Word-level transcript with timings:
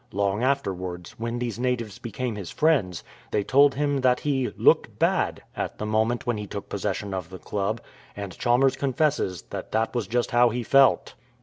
Long 0.13 0.41
afterwards, 0.43 1.11
when 1.19 1.37
these 1.37 1.59
natives 1.59 1.99
became 1.99 2.35
his 2.35 2.49
friends, 2.49 3.03
they 3.29 3.43
told 3.43 3.75
him 3.75 3.99
that 4.01 4.21
he" 4.21 4.49
looked 4.67 4.97
bad" 4.97 5.43
at 5.55 5.77
the 5.77 5.85
moment 5.85 6.25
when 6.25 6.39
he 6.39 6.47
took 6.47 6.69
possession 6.69 7.13
of 7.13 7.29
the 7.29 7.37
club; 7.37 7.79
and 8.15 8.35
Chalmers 8.35 8.75
confesses 8.75 9.43
that 9.51 9.71
that 9.73 9.93
was 9.93 10.07
just 10.07 10.31
how 10.31 10.49
he 10.49 10.63
felt. 10.63 11.13